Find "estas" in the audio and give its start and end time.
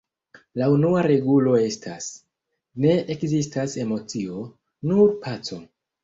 1.65-2.07